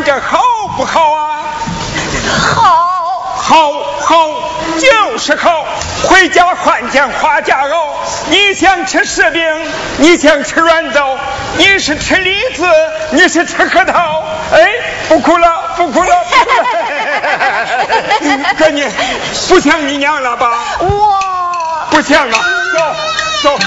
[0.00, 0.40] 俺这好
[0.78, 1.42] 不好啊？
[2.54, 4.28] 好，好，好，
[4.80, 5.66] 就是好。
[6.04, 7.74] 回家换件花夹袄。
[8.30, 9.42] 你想吃柿饼，
[9.98, 11.18] 你想吃软枣，
[11.58, 12.66] 你是吃李子，
[13.10, 14.22] 你是吃核桃。
[14.52, 14.70] 哎，
[15.10, 16.16] 不哭了，不哭了。
[18.56, 18.86] 哥，你
[19.50, 20.50] 不想你娘了吧？
[20.78, 21.18] 我
[21.90, 22.38] 不想啊，
[23.42, 23.66] 走走。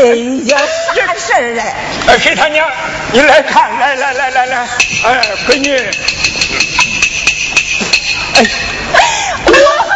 [0.00, 0.16] 哎，
[0.46, 0.56] 呀，
[0.96, 1.62] 啥事儿嘞？
[2.06, 2.66] 哎，谁他娘，
[3.12, 4.56] 你来看，来来来来来，
[5.04, 5.76] 哎，闺女，
[8.34, 8.42] 哎，
[9.44, 9.52] 我
[9.90, 9.92] 害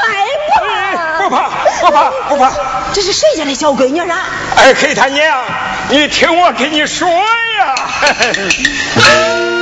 [0.60, 1.48] 怕，不怕
[1.80, 2.52] 不怕不怕，
[2.92, 4.28] 这是谁家的小闺女啊？
[4.56, 5.42] 哎，黑他娘，
[5.88, 7.74] 你听我跟你说呀，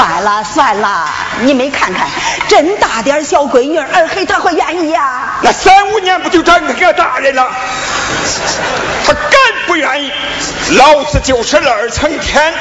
[0.00, 1.10] 算了算了，
[1.40, 2.08] 你没看看
[2.48, 7.46] 真大点小闺女，二黑他会愿意呀、那三五年不就长成个大人了？
[9.06, 9.30] 他敢
[9.66, 10.10] 不愿意？
[10.78, 12.54] 老子就是二层天，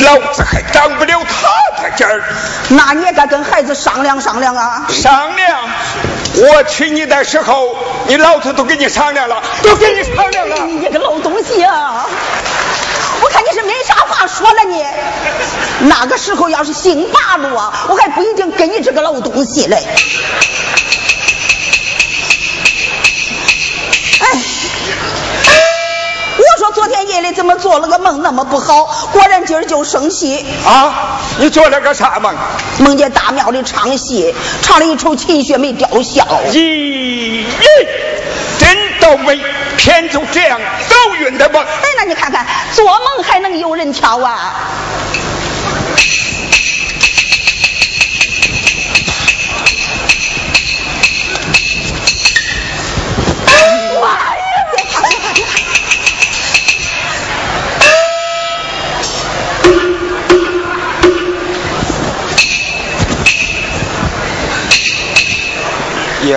[0.00, 2.22] 老子还长不了他的劲儿。
[2.68, 4.84] 那你也该跟孩子商量商量啊。
[4.90, 5.60] 商量，
[6.34, 7.74] 我娶你的时候，
[8.06, 10.56] 你老子都跟你商量了，都跟你商量了。
[10.66, 12.04] 你这个老东西啊！
[13.32, 14.84] 我看你是没啥话说了你。
[15.88, 19.76] 那个时候要是姓八路啊，我还不一定跟你这个老东西嘞。
[24.20, 24.28] 哎，
[26.36, 28.84] 我说昨天夜里怎么做了个梦那么不好？
[29.12, 30.44] 果然今儿就生气。
[30.66, 32.36] 啊，你做了个啥梦？
[32.80, 36.22] 梦见大庙里唱戏，唱了一出秦雪梅吊孝。
[36.50, 37.46] 咦，
[38.58, 39.40] 真倒霉，
[39.82, 41.60] 偏就这样走运的梦。
[41.60, 44.54] 哎，那你看看，做梦还能有人挑啊？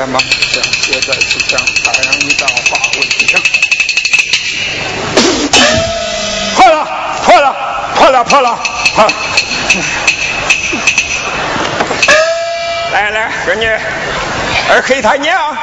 [0.08, 0.20] 妈
[0.86, 0.92] 呀！
[0.92, 3.26] 野马像写在纸上，太阳一道化为冰。
[6.56, 6.88] 破了，
[7.24, 7.56] 破了，
[7.96, 8.60] 破了，破了，
[8.96, 9.12] 破了。
[12.92, 13.66] 来来，闺女
[14.70, 15.58] 二黑他娘，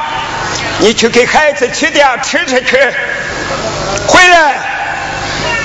[0.79, 2.77] 你去给孩子取点吃吃去，
[4.07, 4.55] 回来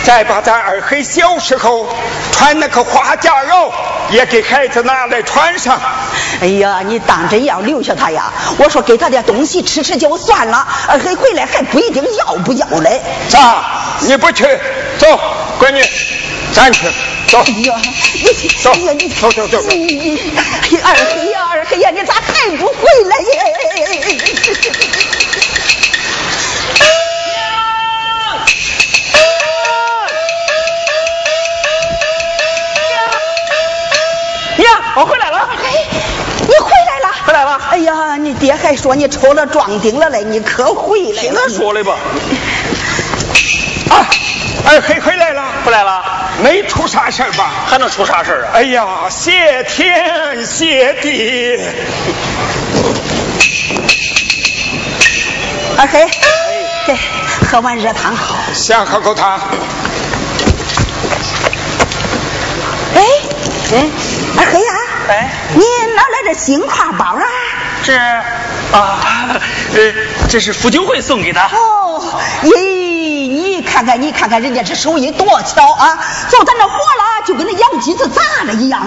[0.04, 1.94] 再把咱二黑小时候
[2.32, 3.72] 穿那个花夹袄
[4.10, 5.80] 也给孩子拿来穿上。
[6.40, 8.32] 哎呀，你当真要留下他呀？
[8.58, 13.00] 我说给他点东西吃吃就算了，二黑回来还不一定要不要嘞。
[13.28, 13.64] 咋？
[14.00, 14.44] 你不去？
[14.98, 15.06] 走，
[15.58, 15.82] 闺女，
[16.52, 16.86] 咱去，
[17.28, 17.38] 走。
[17.40, 17.74] 哎呀，
[18.14, 19.84] 你走哎呀你走走走走你
[20.70, 22.74] 你二黑呀二黑呀，你咋还不回
[23.04, 23.24] 来呀？
[34.98, 35.72] 我回来了，哎，
[36.40, 37.14] 你回来了？
[37.24, 37.60] 回来了。
[37.70, 41.48] 哎呀，你爹还说你抽了壮丁了嘞，你可回来了？
[41.48, 41.94] 说的吧？
[43.90, 44.10] 啊，
[44.66, 46.02] 二黑回来了，回来了，
[46.42, 47.48] 没出啥事儿吧？
[47.68, 48.50] 还能出啥事儿啊？
[48.54, 51.60] 哎呀，谢天谢地！
[55.76, 56.02] 二黑，
[56.88, 56.98] 哎，
[57.48, 58.12] 喝碗热汤。
[58.52, 59.38] 先喝口汤。
[62.96, 63.02] 哎，
[63.70, 63.90] 嗯，
[64.36, 64.72] 二黑呀，
[65.08, 65.60] 哎你
[65.94, 67.22] 哪来这新挎包啊？
[67.82, 69.40] 这啊，
[69.74, 69.92] 呃，
[70.28, 71.40] 这是傅九惠送给的。
[71.40, 75.98] 哦，咦，你看看，你看看人家这手艺多巧啊！
[76.28, 78.86] 做咱这活了，就跟那洋机子砸了一样。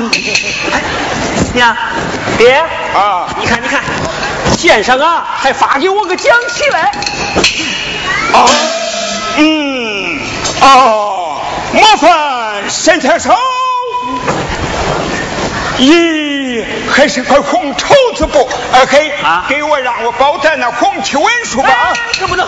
[1.54, 1.76] 娘，
[2.38, 2.64] 爹
[2.94, 3.82] 啊你看，你看，
[4.58, 6.82] 先生啊，还发给我个奖旗来。
[8.34, 8.46] 啊，
[9.38, 10.20] 嗯，
[10.62, 11.42] 哦，
[11.74, 13.36] 麻烦沈先生。
[15.82, 18.48] 咦，还是块红绸子布。
[18.72, 21.70] 二黑啊给我让我包在那红旗文书吧。
[21.70, 22.48] 哎，这不能。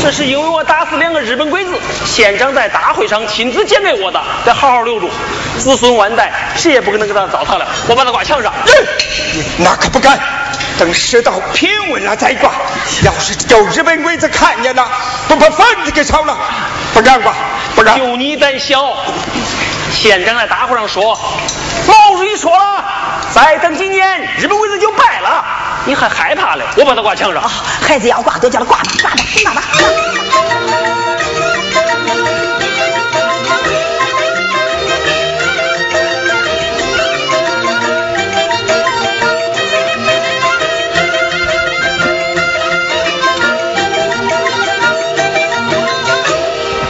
[0.00, 1.70] 这是因为我打死两个日本鬼子，
[2.06, 5.10] 县长在大会上亲自捡给我的，得好好留住，
[5.58, 7.68] 子孙万代谁也不可能给他糟蹋了。
[7.86, 8.50] 我把它挂墙上。
[8.50, 8.72] 哎
[9.58, 10.18] 那可不敢，
[10.78, 12.52] 等世道平稳了再挂。
[13.04, 14.88] 要是叫日本鬼子看见了，
[15.28, 16.38] 不把房子给烧了？
[16.94, 17.34] 不敢挂，
[17.76, 17.98] 不敢。
[17.98, 18.96] 就你胆小！
[19.92, 21.16] 县长在大会上说，
[21.86, 22.84] 毛主席说了，
[23.32, 25.44] 再等几年日本鬼子就败了，
[25.84, 26.64] 你还害怕嘞？
[26.76, 27.40] 我把它挂墙上。
[27.40, 27.50] 啊，
[27.86, 29.62] 孩子要挂就叫他挂吧，挂吧，挂吧。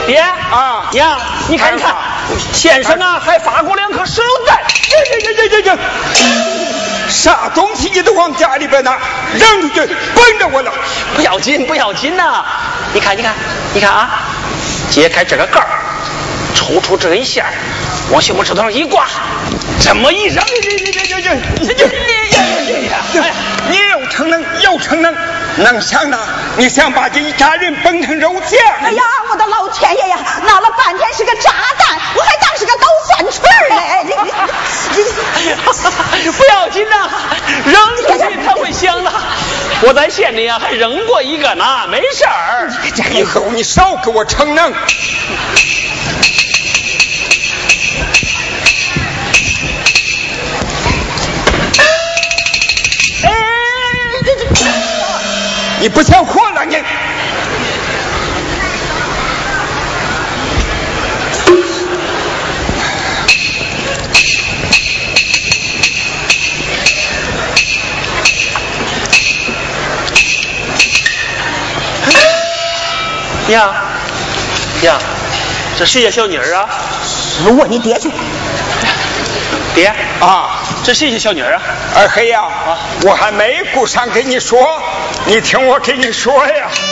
[0.06, 1.18] 爹啊娘，
[1.48, 1.94] 你看，你看
[2.52, 4.58] 先生啊，还发过两颗手榴弹。
[4.64, 5.78] 这这这这这这，
[7.08, 8.98] 啥东西你都往家里边拿，
[9.34, 9.80] 扔出去
[10.14, 10.72] 奔着我了。
[11.16, 12.44] 不要紧，不要紧呐！
[12.92, 13.34] 你看，你看，
[13.74, 14.22] 你看啊！
[14.90, 15.68] 揭开这个盖儿，
[16.54, 17.44] 抽出这根线
[18.10, 19.06] 往小拇指头上一挂，
[19.80, 20.44] 这么一扔，
[23.70, 25.14] 你又逞能又逞能，
[25.56, 26.18] 能想呢？
[26.58, 28.60] 你想把这一家人崩成肉酱？
[28.82, 30.18] 哎呀，我的老天爷呀！
[30.46, 34.06] 闹了半天是个炸弹，我还当是个捣蒜锤嘞！
[36.30, 37.08] 不要紧呐，
[37.64, 39.10] 扔出去它会响的。
[39.82, 42.70] 我在县里呀还扔过一个呢，没事儿。
[43.10, 44.72] 以后你少给我逞能。
[55.82, 56.76] 你不想活了你？
[73.48, 73.74] 娘，
[74.80, 74.96] 娘，
[75.76, 76.68] 这谁家小妮儿啊？
[77.58, 78.08] 我你爹去。
[79.74, 81.62] 爹啊，这谁家小妮儿啊？
[81.96, 82.44] 二黑呀，
[83.02, 84.80] 我还没顾上跟你说，
[85.26, 86.91] 你听我给你说呀。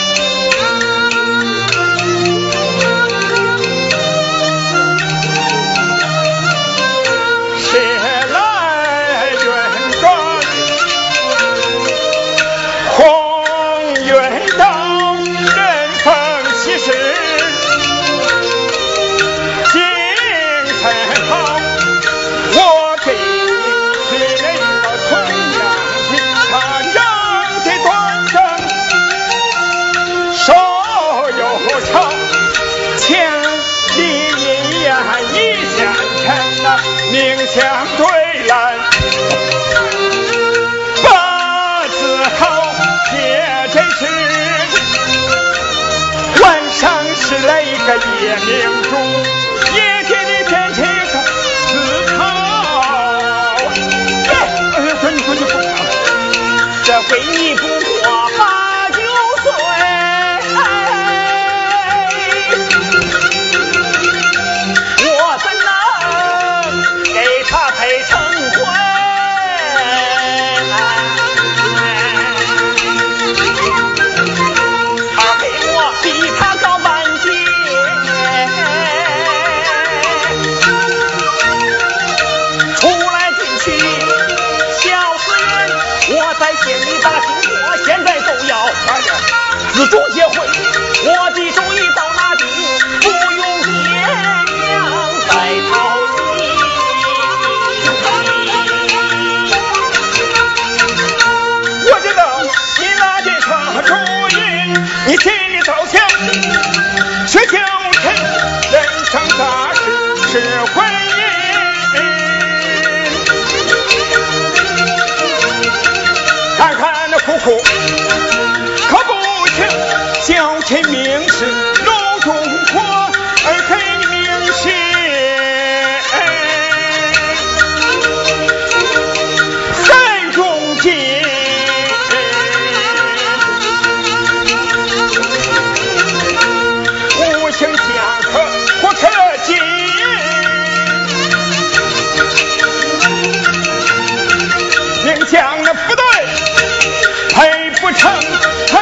[36.80, 37.58] 称呐，命相
[37.96, 38.06] 对
[38.48, 38.54] 来，
[41.02, 41.98] 八字
[42.38, 42.42] 好，
[43.12, 43.18] 也
[43.72, 43.98] 真是。
[46.42, 46.80] 晚上
[47.14, 48.48] 是来个夜明
[48.84, 48.90] 珠，
[49.76, 51.12] 夜天里变成个
[51.66, 51.68] 思
[52.16, 52.18] 考。
[54.28, 54.38] 哎呀，
[55.00, 55.48] 说你说你不，
[56.84, 57.08] 这回
[57.38, 57.62] 你不
[105.10, 106.00] 你心里早想，
[107.26, 107.58] 这就是
[108.70, 109.80] 人生大事
[110.30, 110.38] 是
[110.72, 111.18] 婚姻。
[116.56, 117.60] 看看那苦苦，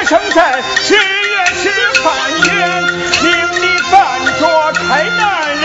[0.08, 1.00] 生在十月
[1.54, 1.68] 十
[2.02, 2.48] 半月，
[3.22, 3.92] 命里犯
[4.40, 5.20] 着开男
[5.54, 5.64] 人。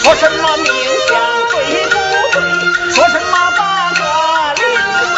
[0.00, 0.66] 说什么命
[1.06, 1.14] 相
[1.52, 1.54] 对
[1.86, 1.94] 不
[2.32, 2.36] 对？
[2.92, 4.02] 说什么八卦
[4.54, 4.60] 零
[5.14, 5.16] 碎？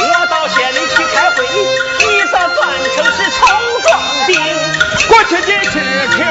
[0.00, 2.56] 我到县里去开会，你咋扮
[2.96, 3.38] 成是丑
[3.82, 3.86] 状
[4.26, 4.32] 兵？
[5.08, 5.76] 过去的事
[6.16, 6.24] 情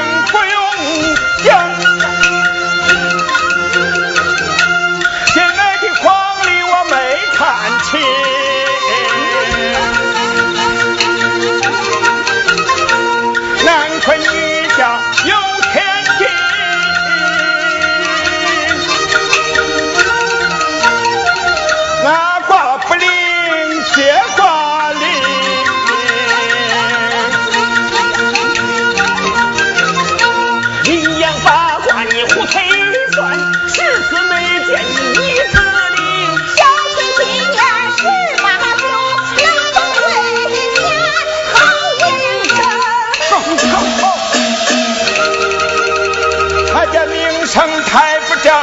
[47.57, 48.53] 成太不正，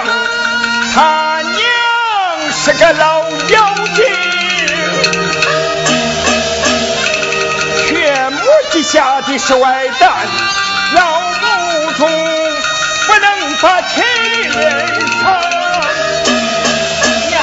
[0.95, 1.59] 他娘
[2.53, 4.05] 是个老妖精，
[7.89, 8.39] 血母
[8.71, 10.13] 之下的是外蛋，
[10.95, 14.87] 老母猪不能把亲人
[15.25, 15.25] 疼。
[17.33, 17.37] 呀，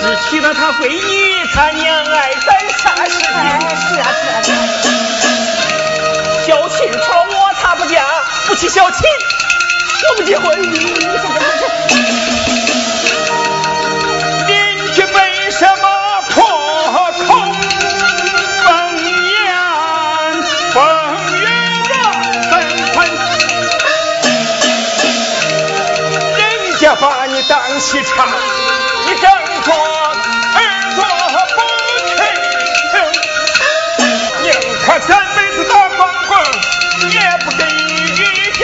[0.00, 3.12] 是娶了他闺女，他娘爱咱啥事？
[3.92, 4.56] 是，
[6.46, 8.02] 小秦朝我他不嫁，
[8.46, 9.02] 不娶小秦。
[10.00, 10.62] 我不结婚。
[10.62, 11.64] 你这这这
[14.46, 14.52] 邻
[14.94, 15.82] 居为什么
[16.30, 16.36] 破
[16.92, 16.94] 口
[17.26, 17.28] 风
[19.26, 19.32] 言
[20.72, 20.76] 风
[21.34, 21.36] 语
[22.50, 22.52] 我怎
[22.94, 22.96] 还？
[26.38, 26.42] 人
[26.78, 28.26] 家把你当戏唱，
[29.06, 29.26] 你装
[29.64, 30.58] 作耳
[30.96, 30.98] 朵
[31.56, 31.58] 不
[32.16, 32.96] 听，
[34.42, 34.46] 宁
[34.86, 36.30] 可三辈子打光棍，
[37.10, 38.22] 也不给一
[38.58, 38.62] 家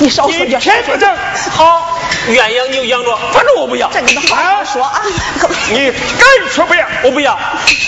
[0.00, 0.60] 你少说你点。
[0.60, 1.10] 偏不正，
[1.50, 1.97] 好，
[2.28, 5.02] 愿养你就养着，反正我不要，这你都好好说啊。
[5.70, 6.86] 你敢说不要？
[7.04, 7.32] 我不要。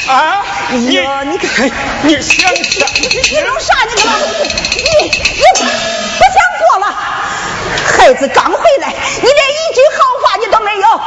[0.09, 0.43] 啊！
[0.71, 1.71] 你呀你看
[2.03, 2.89] 你想想？
[2.97, 3.75] 你弄啥？
[3.87, 4.03] 你你
[5.05, 5.43] 你
[6.19, 6.97] 不想过了？
[7.97, 11.01] 孩子刚回来，你连一句好话你都没有。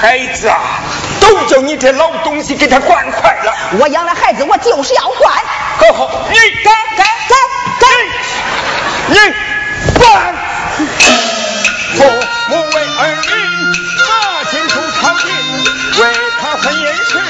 [0.00, 0.80] 孩子啊，
[1.20, 3.54] 都叫你这老东西给他惯坏了。
[3.78, 5.32] 我养了孩子，我就是要惯。
[5.78, 7.36] 好好，你该该该
[7.80, 7.86] 该。
[9.08, 9.16] 你
[9.98, 10.34] 管！
[11.96, 12.04] 父
[12.98, 13.46] 母为儿女
[14.08, 15.30] 把进出朝廷，
[16.02, 16.02] 为
[16.40, 17.22] 他婚姻事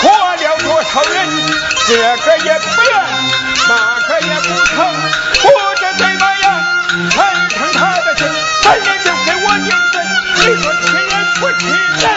[0.00, 1.28] 活了多少人？
[1.88, 2.92] 这个也不愿，
[3.68, 3.74] 那
[4.06, 4.76] 个也不成，
[5.42, 6.46] 活着怎么样？
[7.10, 8.28] 才成他的亲，
[8.62, 9.92] 咱也就给我应分。
[10.36, 12.08] 你说欺人不欺人？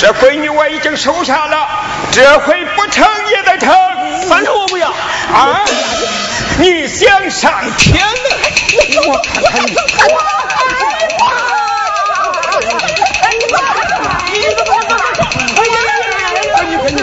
[0.00, 1.68] 这闺女我已经收下了，
[2.12, 3.76] 这回不成也得成。
[4.26, 4.88] 反正我不要。
[4.88, 5.60] 啊！
[6.58, 8.08] 你想上天呢？
[9.06, 9.74] 我看看你。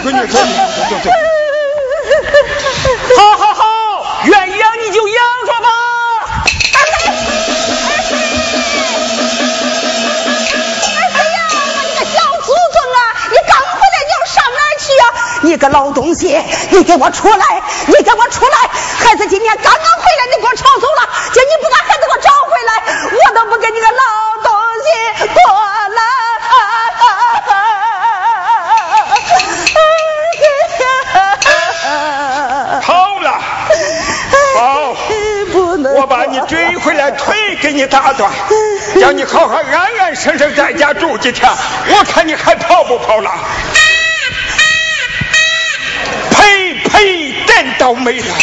[0.03, 1.11] 你快，你快，你快，走走。
[3.17, 3.63] 好好好，
[4.25, 5.67] 愿意养你就养着吧。
[10.97, 11.37] 哎呀，
[11.85, 12.97] 你个小祖宗啊！
[13.29, 15.05] 你刚回来，你要上哪儿去啊？
[15.43, 16.35] 你个老东西，
[16.71, 17.61] 你给我出来！
[17.85, 18.57] 你给我出来！
[19.05, 20.00] 孩子今天刚刚
[36.83, 38.31] 回来，腿给你打断，
[38.99, 41.49] 叫你好好安安生生在家住几天，
[41.89, 43.31] 我看你还跑不跑了？
[46.31, 48.35] 呸 呸，真倒霉了！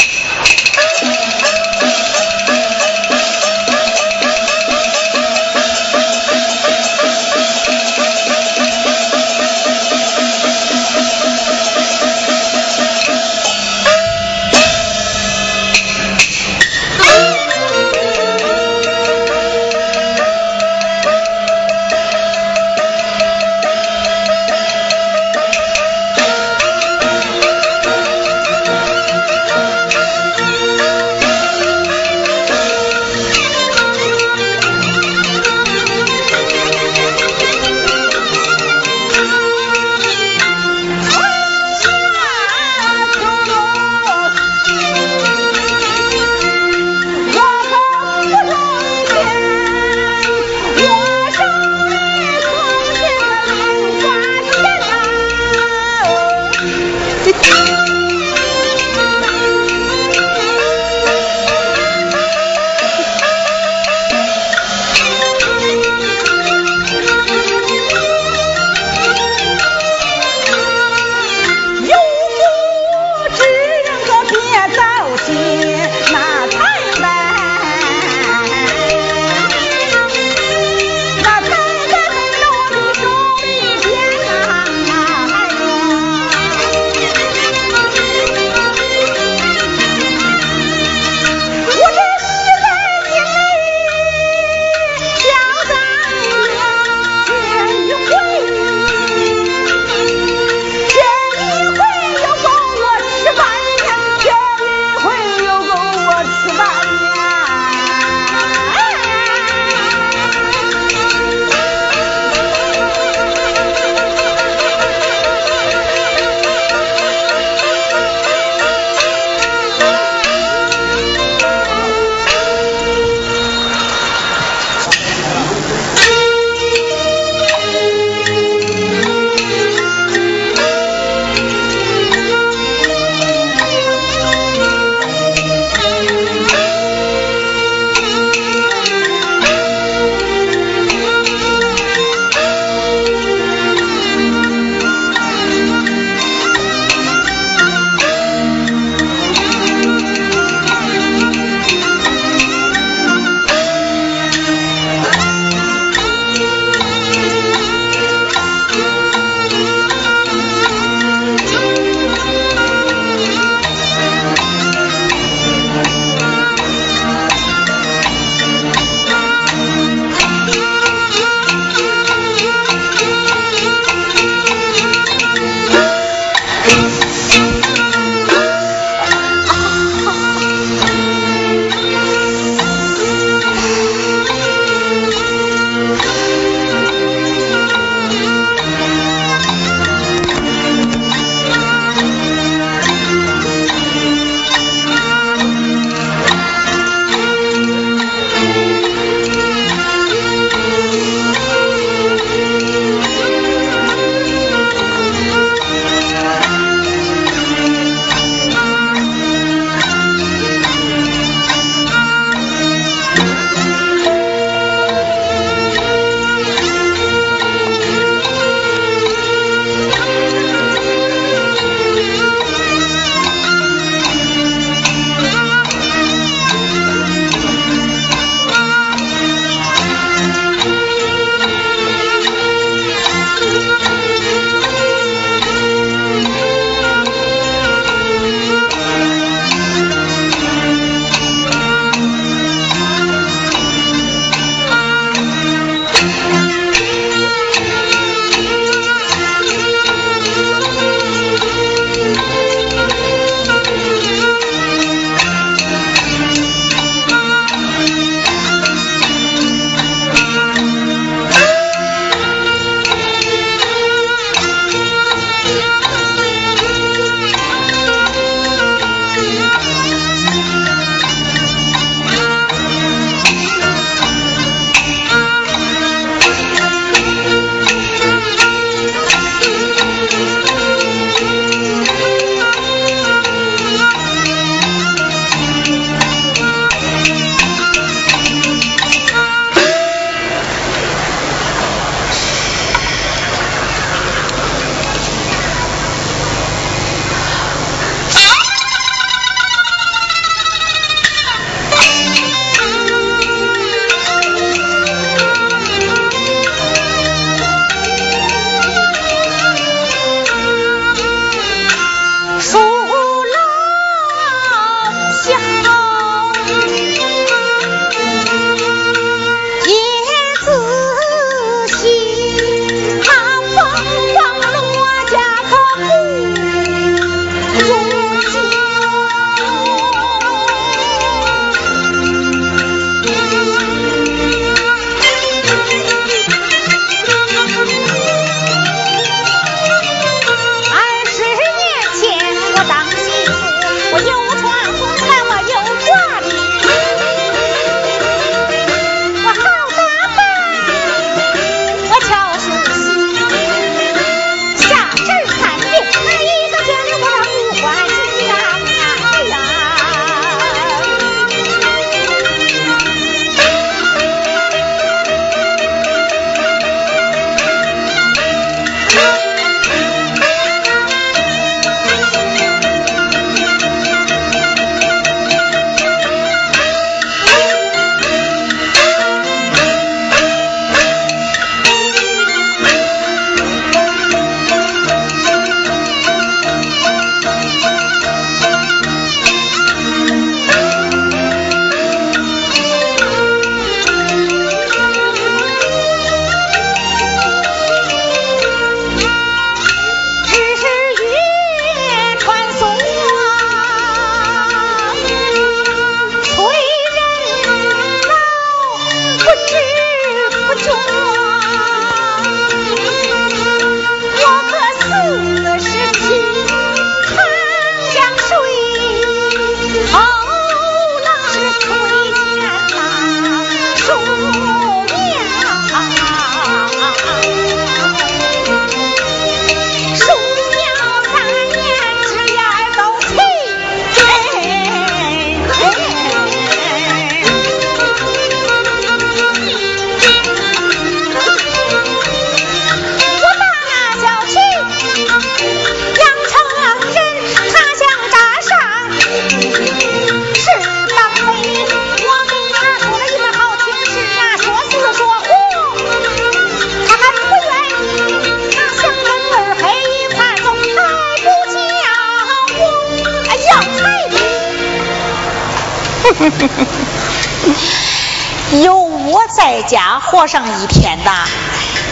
[469.38, 471.24] 在家活上一天呐，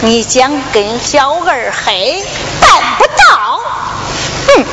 [0.01, 2.21] 你想跟小二黑
[2.59, 3.61] 办不到。
[4.47, 4.65] 哼！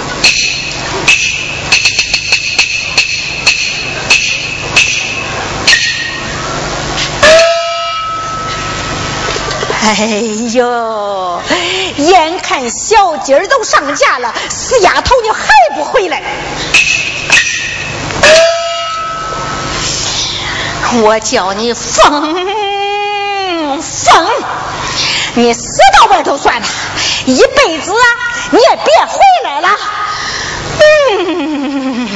[9.87, 10.07] 哎
[10.53, 11.41] 呦，
[11.99, 16.21] 眼看小鸡儿都上架了，死丫头你还不回来？
[21.03, 22.47] 我叫你疯
[24.15, 24.31] 疯，
[25.35, 26.67] 你死到外头算了，
[27.27, 28.07] 一辈子啊
[28.53, 29.69] 你也别回来了。
[30.81, 32.09] 嗯。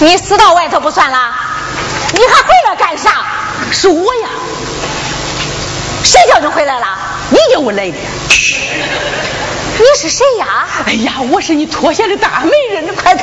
[0.00, 1.34] 你死到外头不算啦，
[2.14, 3.24] 你还回来干啥？
[3.70, 4.28] 是我呀，
[6.02, 6.86] 谁叫你回来了？
[7.28, 7.96] 你叫我来的。
[9.78, 10.66] 你是谁呀？
[10.86, 13.14] 哎呀，我是你脱下的大媒人，你快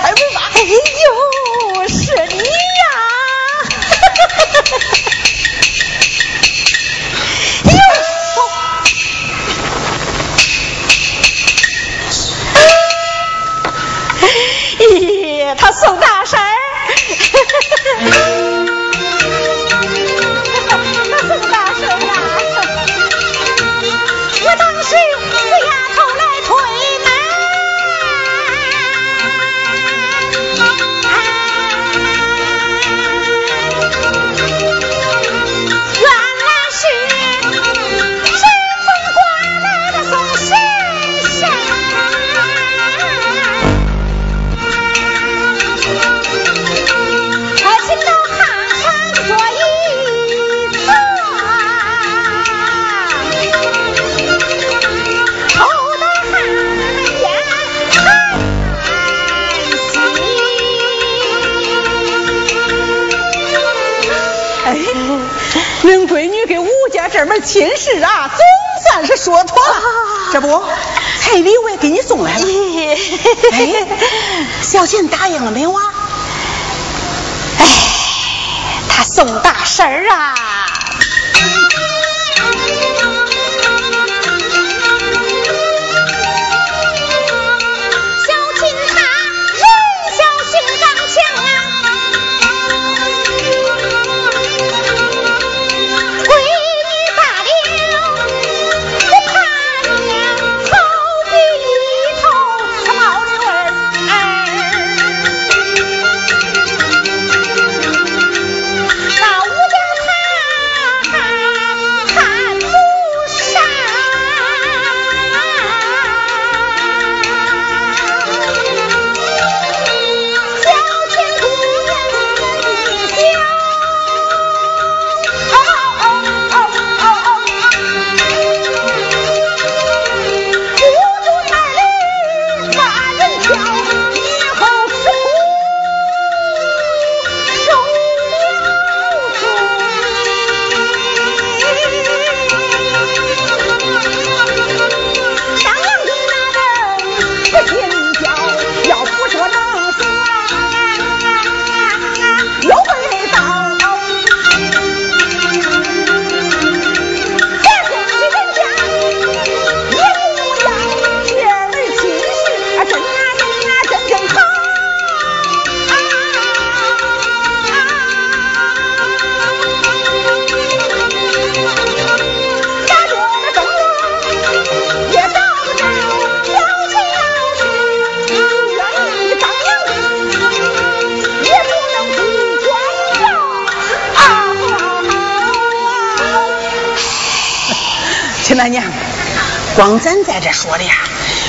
[189.76, 190.94] 光咱在这说的呀，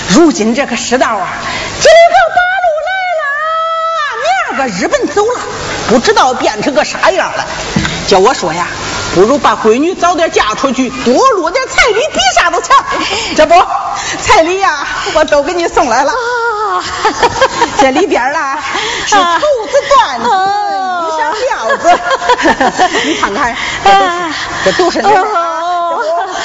[0.09, 1.29] 如今这个世道啊，
[1.81, 5.41] 这个八路来了，明儿个日本走了，
[5.89, 7.47] 不知道变成个啥样了。
[8.09, 8.67] 叫我说呀，
[9.15, 12.77] 不如把闺女早点嫁出去，多落点彩礼，比啥都强。
[13.37, 13.55] 这不，
[14.21, 16.11] 彩礼呀，我都给你送来了。
[16.11, 16.85] 啊
[17.81, 18.59] 这里边啦，
[19.07, 19.21] 是绸
[19.71, 20.29] 子、缎子、
[21.07, 21.85] 衣裳、料子。
[23.05, 23.57] 你看看，
[24.65, 25.38] 这都是，这都是。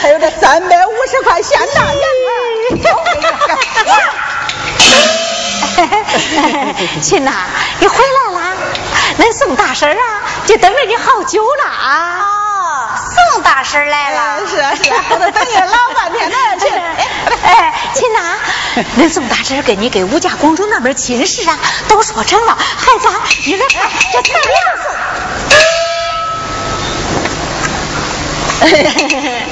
[0.03, 2.01] 还有这三百五十块现大银
[2.77, 2.89] 子，
[7.01, 7.31] 亲呐，
[7.79, 8.57] 你回来了，
[9.17, 12.19] 恁宋大婶啊，就等着你好久了啊。
[12.19, 12.89] 哦，
[13.31, 14.45] 宋大婶来了。
[14.45, 16.69] 是啊是啊，我都等你老半天了，亲。
[17.41, 18.37] 哎，亲呐，
[18.99, 23.07] 恁宋大婶跟你给吴家公主那门亲事啊，都说成了，孩子，
[23.45, 24.43] 你来看这彩礼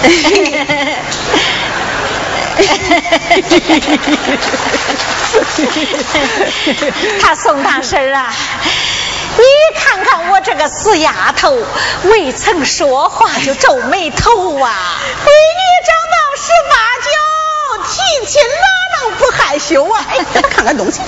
[7.20, 8.32] 他宋大婶啊，
[9.36, 9.44] 你
[9.78, 11.54] 看看我这个死丫头，
[12.04, 14.98] 未曾说话就皱眉头啊！
[15.24, 17.08] 闺女长到十八九，
[17.88, 17.92] 提
[18.26, 18.66] 亲哪
[18.98, 20.04] 能不害羞啊？
[20.10, 20.18] 哎，
[20.50, 21.00] 看看东西。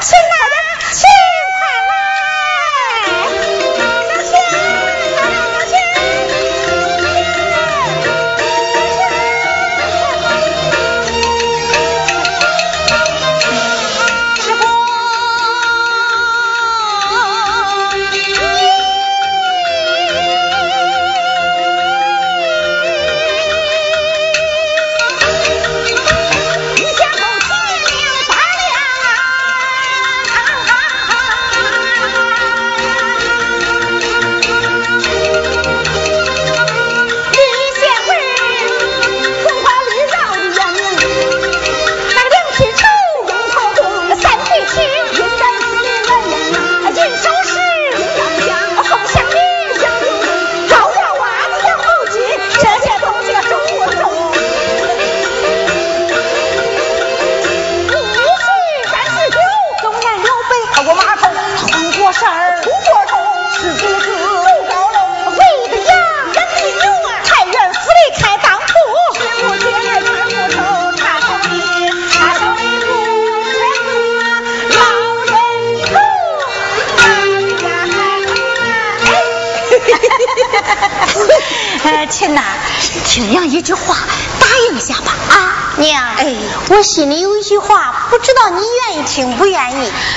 [0.00, 0.54] 亲奶奶，
[0.92, 1.02] 亲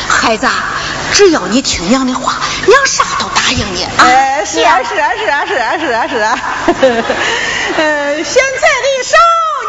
[0.08, 0.48] 孩子，
[1.12, 2.36] 只要你听娘的话，
[2.68, 3.88] 娘啥都答应你。
[3.98, 6.40] 哎，是啊，是啊，是啊，是啊，是啊，是啊。
[7.78, 9.18] 嗯， 嫌财的少，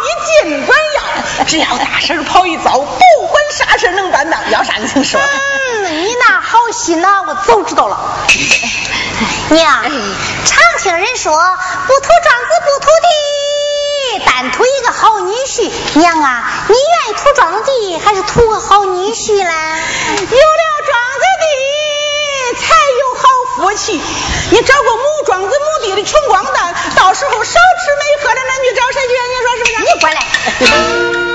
[0.03, 0.07] 你
[0.51, 5.21] 尽管要，只要大婶跑一遭，不管啥事能担当，要啥你请说。
[5.21, 7.99] 嗯，你那好心呐，我早知道了。
[9.51, 9.83] 娘，
[10.45, 11.33] 常听人说，
[11.87, 13.09] 不图庄子不图地，
[14.25, 15.71] 单图一个好女婿。
[15.95, 19.43] 娘啊，你愿意图庄子地，还是图个好女婿嘞？
[19.43, 21.47] 有了庄子地，
[22.61, 23.23] 才有好
[23.57, 24.01] 福气。
[24.51, 29.13] 你找个母庄子母地的穷光蛋，到时候少吃没喝的，那你找谁去？
[29.29, 29.83] 你说是不是？
[29.85, 31.28] 你过来。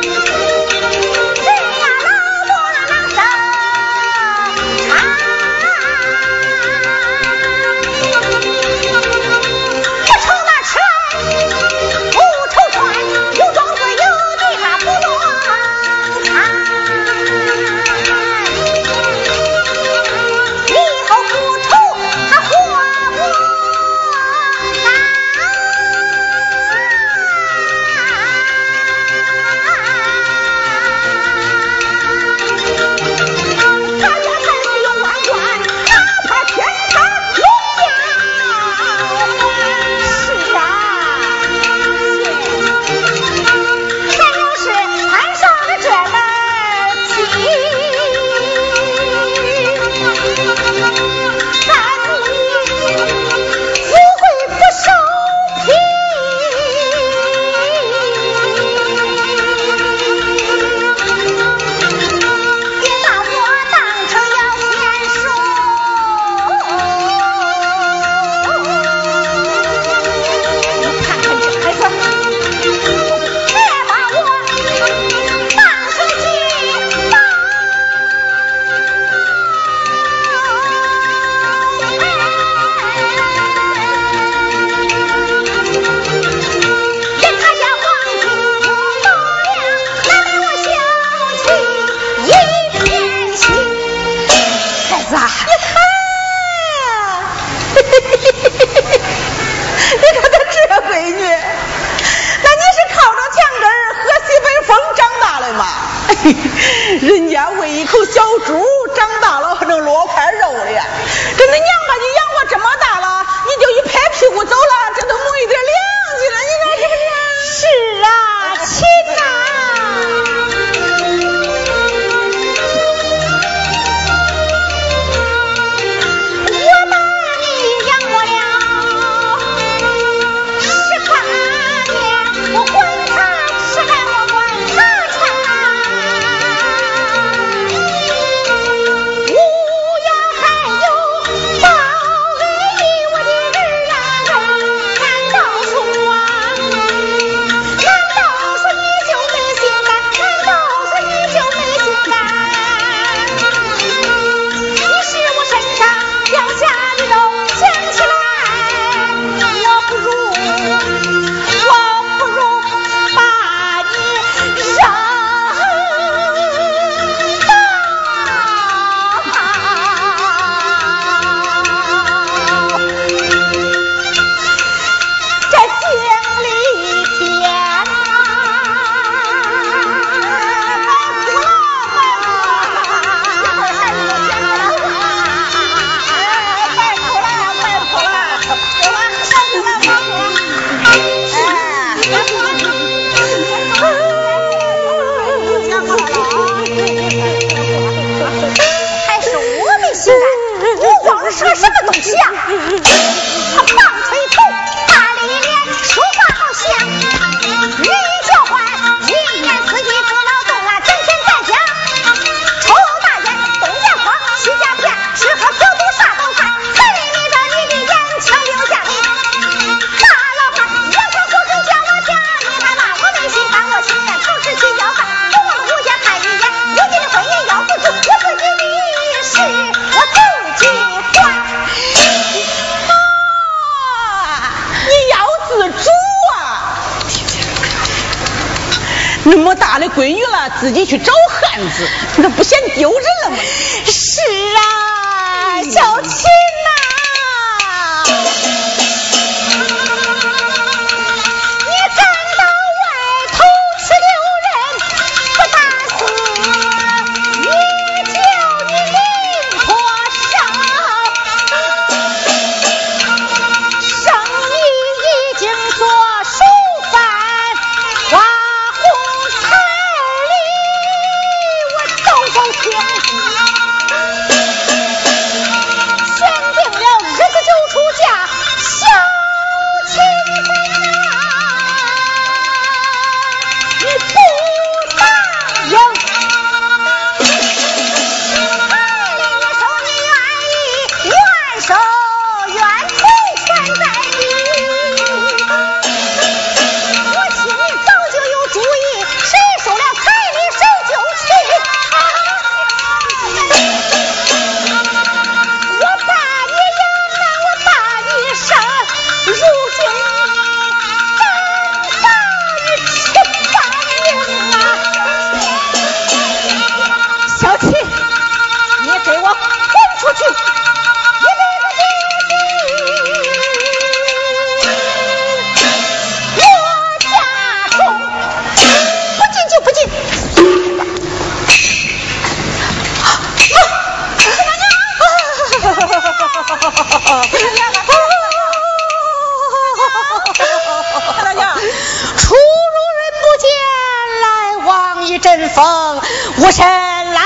[345.36, 346.00] 春风，
[346.38, 347.22] 无限来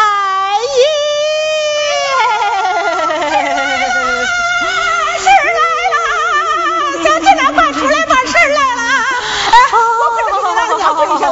[0.78, 0.80] 也。
[5.20, 5.60] 事来
[5.92, 5.96] 了，
[7.04, 8.82] 将军，快出来，事来了。
[9.52, 9.76] 哎，我
[11.20, 11.24] 了。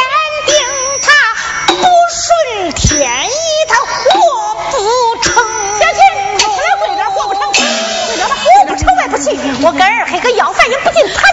[0.46, 0.54] 定，
[1.02, 1.06] 他
[1.66, 1.74] 不
[2.12, 3.30] 顺天意，
[3.68, 4.72] 他活不
[5.22, 5.34] 成。
[5.78, 6.00] 小琴，
[6.36, 7.42] 你出来跪着，活不成，
[8.06, 9.24] 跪着吧，活不成，我不起。
[9.62, 11.28] 我跟二黑和要饭也不进他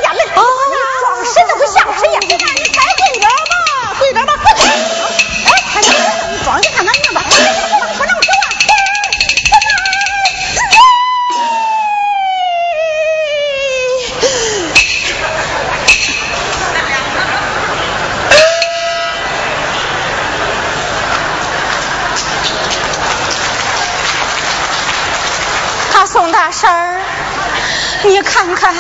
[28.04, 28.74] 你看看，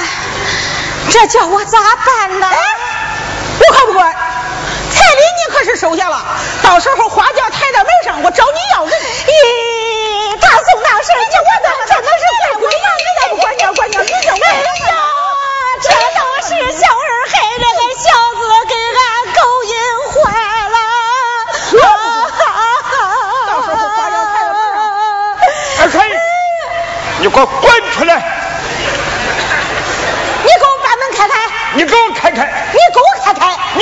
[1.10, 2.48] 这叫我咋办呢？
[3.60, 4.20] 我可不管，彩
[5.16, 6.24] 礼你可是收下了，
[6.62, 8.94] 到时候花轿抬到门上，我找你要人。
[9.28, 12.78] 咦，大宋大事，叫我怎么真的是怪我呀？
[12.98, 14.36] 你再不管教管教，你就哎
[14.88, 14.96] 呀，
[15.82, 16.50] 这都是
[16.80, 18.08] 小二害这个小
[18.40, 18.42] 子
[27.26, 28.16] 你给我滚出来！
[30.44, 31.34] 你给我把门开开！
[31.74, 32.46] 你给我开开！
[33.74, 33.82] 你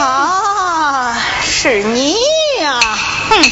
[0.00, 2.14] 啊，是你
[2.60, 2.78] 呀！
[3.28, 3.42] 哼！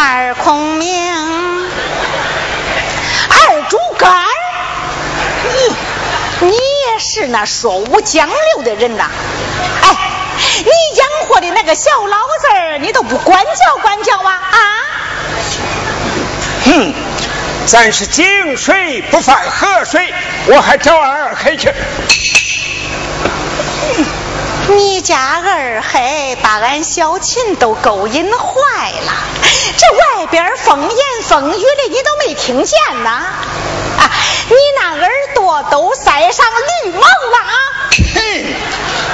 [0.00, 1.12] 儿孔明，
[3.30, 4.26] 二主干儿，
[5.44, 9.10] 你你也是那说无讲流的人呐！
[9.82, 9.88] 哎，
[10.64, 14.58] 你养活的那个小老子儿，你都不管教管教啊啊！
[16.64, 16.94] 哼，
[17.66, 20.14] 咱是井水不犯河水，
[20.46, 21.72] 我还找二黑去。
[24.70, 29.12] 你家二黑把俺小琴都勾引坏了，
[29.78, 33.10] 这外边风言风语的你都没听见呐？
[33.10, 34.10] 啊，
[34.48, 36.46] 你那耳朵都塞上
[36.84, 37.54] 绿毛了啊！
[38.14, 38.44] 哼，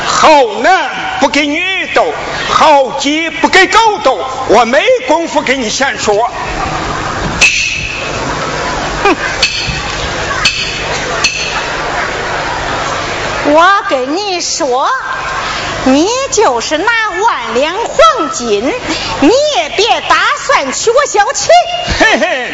[0.07, 0.91] 好男
[1.21, 2.13] 不给女斗，
[2.51, 6.33] 好鸡不给狗斗，我没工夫跟你闲说。
[9.05, 9.17] 哼。
[13.47, 14.89] 我跟你说，
[15.87, 18.73] 你就是拿万两黄金，
[19.21, 21.51] 你也别打算娶我小琴。
[22.01, 22.53] 嘿嘿，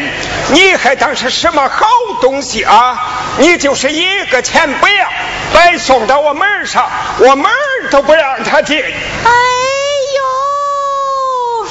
[0.49, 1.87] 你还当是什么好
[2.19, 2.99] 东西啊？
[3.37, 5.09] 你就是一个钱不要，
[5.53, 7.49] 白送到我门上，我门
[7.89, 8.77] 都不让他进。
[8.83, 9.31] 哎
[10.17, 11.69] 呦，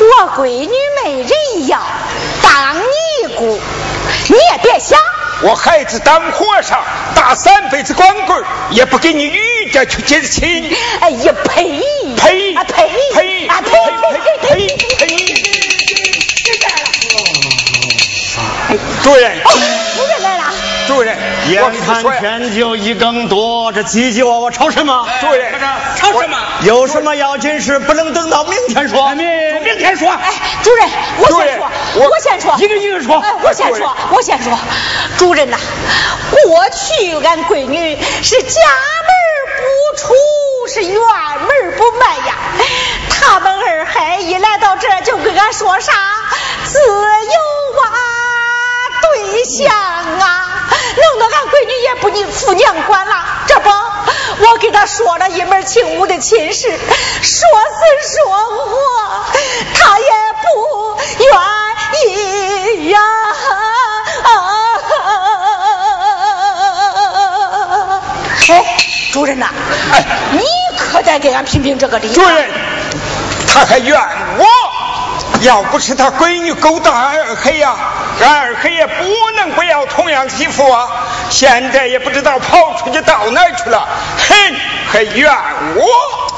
[0.00, 0.72] 我闺女
[1.04, 1.80] 没人要，
[2.42, 3.60] 当尼姑，
[4.28, 4.98] 你也别想。
[5.42, 6.82] 我孩子当和尚，
[7.14, 10.74] 打三辈子光棍，也不给你余家去接亲。
[11.00, 11.82] 哎呀，呸！
[12.16, 12.54] 呸！
[12.54, 12.90] 啊呸！
[13.14, 13.46] 呸！
[13.46, 13.70] 啊呸！
[14.48, 14.56] 呸！
[14.56, 14.66] 呸！
[14.96, 15.16] 呸！
[19.02, 20.44] 主人，主人来了。
[20.86, 21.16] 主人，
[21.48, 25.06] 眼看天就一更多，这叽叽哇哇吵什么？
[25.20, 25.52] 主任，
[25.96, 26.38] 吵什么？
[26.62, 29.14] 有什么要紧事不能等到明天说？
[29.14, 29.26] 明
[29.62, 30.10] 明天说。
[30.10, 30.32] 哎，
[30.62, 33.18] 主任，我先说，我先说，一个一个说。
[33.18, 34.58] 哎，我先说，我先说，
[35.18, 35.56] 主人呐，
[36.30, 38.60] 过去俺闺女是家
[39.06, 39.10] 门
[39.56, 40.14] 不出，
[40.68, 42.34] 是院门不迈呀。
[43.10, 45.92] 他们二孩一来到这就跟俺说啥
[46.64, 46.90] 自由
[47.82, 47.88] 啊，
[49.02, 53.24] 对象啊，弄得俺闺女也不你父娘管了。
[53.46, 56.78] 这不，我给他说了一门亲屋的亲事，说
[57.22, 59.24] 是说我，
[59.74, 60.04] 他也
[60.42, 61.30] 不愿
[62.04, 63.00] 意呀。
[64.22, 64.55] 啊
[68.48, 68.64] 哎，
[69.12, 69.46] 主任呐，
[69.92, 70.40] 哎，你
[70.78, 72.12] 可得给俺评评这个理。
[72.12, 72.48] 主任，
[73.48, 73.98] 他还怨
[74.38, 74.44] 我，
[75.40, 77.74] 要不是他闺女勾搭俺二黑呀，
[78.20, 79.04] 俺二黑也不
[79.36, 80.88] 能不要同样媳妇啊。
[81.28, 83.88] 现在也不知道跑出去到哪儿去了，
[84.28, 84.54] 哼，
[84.92, 85.28] 还怨
[85.74, 85.84] 我。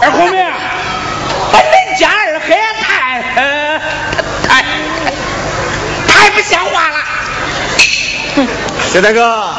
[0.00, 0.46] 二红明，
[1.52, 3.80] 把恁家二黑太呃
[4.48, 4.64] 太
[6.08, 6.96] 太不像话了。
[8.90, 9.54] 薛大哥，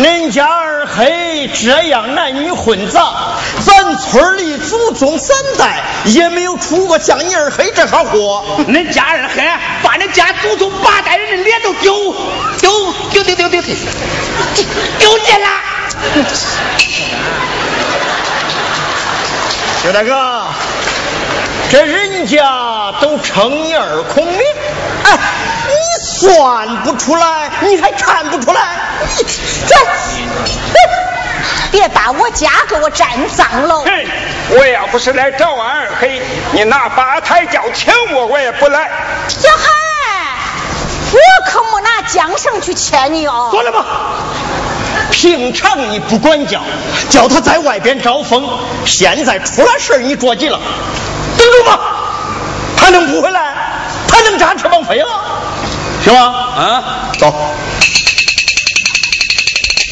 [0.00, 3.12] 恁家二黑这样男女混杂，
[3.64, 8.44] 咱村里祖宗三代也没有出过像你二黑这号货。
[8.68, 9.42] 恁家二黑
[9.82, 12.14] 把恁家祖宗八代人的脸都丢
[12.60, 13.74] 丢丢丢丢丢丢
[14.98, 15.48] 丢尽了。
[19.82, 20.44] 薛大哥，
[21.70, 24.38] 这人家都称你二孔明，
[25.04, 25.18] 哎，
[26.22, 28.60] 你算不出来，你还看不出来？
[29.18, 29.24] 你
[29.66, 29.74] 这，
[31.72, 33.80] 别把我家给我占脏了。
[33.80, 33.90] 哼，
[34.50, 38.88] 我要不是来找俺二黑，你拿八抬轿请我，我也不来。
[39.26, 39.64] 小海，
[41.12, 41.18] 我
[41.50, 43.48] 可没拿缰绳去牵你哦。
[43.50, 43.84] 算了吧。
[45.10, 46.60] 平常你不管教，
[47.10, 48.48] 叫他在外边招风，
[48.86, 50.60] 现在出了事你着急了，
[51.36, 51.80] 等着吧，
[52.76, 53.54] 他能不回来？
[54.06, 55.08] 他能扎翅膀飞了？
[56.04, 56.20] 行吗？
[56.56, 56.82] 啊，
[57.18, 57.32] 走，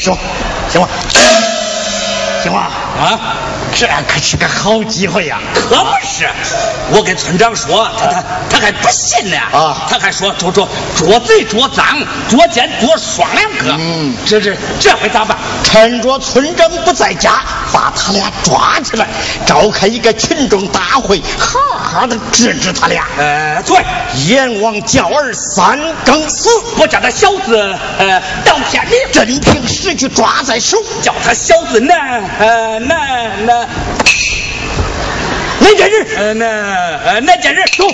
[0.03, 0.17] 行，
[0.69, 0.89] 行吗，
[2.43, 3.21] 行吗，啊，
[3.73, 5.39] 这可是个好机会呀！
[5.55, 6.29] 可不是，
[6.91, 9.87] 我跟村长说，他他他还不信呢啊。
[9.89, 11.85] 他还说捉捉捉贼捉赃，
[12.29, 13.77] 捉奸捉双两个。
[13.79, 14.15] 嗯。
[14.27, 15.39] 这这这回咋办？
[15.63, 17.41] 趁着村长不在家，
[17.73, 19.07] 把他俩抓起来，
[19.47, 23.05] 召开一个群众大会，好好的制止他俩。
[23.19, 23.77] 呃，对，
[24.29, 30.79] 阎王叫儿三更死，我叫他小子呃到天命，真凭实据抓在手。
[31.03, 33.69] 叫他小子难呃难难
[35.59, 36.49] 那件事，呃难
[37.05, 37.85] 呃难见人走。